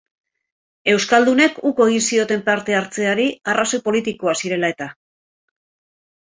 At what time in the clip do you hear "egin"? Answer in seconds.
1.91-2.07